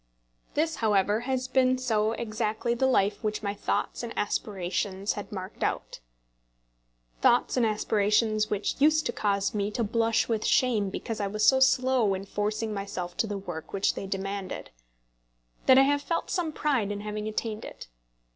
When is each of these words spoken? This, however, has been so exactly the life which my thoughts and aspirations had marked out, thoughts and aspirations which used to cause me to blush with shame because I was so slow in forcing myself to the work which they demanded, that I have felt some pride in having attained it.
This, 0.55 0.77
however, 0.77 1.19
has 1.29 1.47
been 1.47 1.77
so 1.77 2.13
exactly 2.13 2.73
the 2.73 2.87
life 2.87 3.23
which 3.23 3.43
my 3.43 3.53
thoughts 3.53 4.01
and 4.01 4.17
aspirations 4.17 5.13
had 5.13 5.31
marked 5.31 5.61
out, 5.61 5.99
thoughts 7.21 7.55
and 7.55 7.67
aspirations 7.67 8.49
which 8.49 8.81
used 8.81 9.05
to 9.05 9.13
cause 9.13 9.53
me 9.53 9.69
to 9.69 9.83
blush 9.83 10.27
with 10.27 10.43
shame 10.43 10.89
because 10.89 11.19
I 11.19 11.27
was 11.27 11.45
so 11.45 11.59
slow 11.59 12.15
in 12.15 12.25
forcing 12.25 12.73
myself 12.73 13.15
to 13.17 13.27
the 13.27 13.37
work 13.37 13.73
which 13.73 13.93
they 13.93 14.07
demanded, 14.07 14.71
that 15.67 15.77
I 15.77 15.83
have 15.83 16.01
felt 16.01 16.31
some 16.31 16.51
pride 16.51 16.91
in 16.91 17.01
having 17.01 17.27
attained 17.27 17.63
it. 17.63 17.87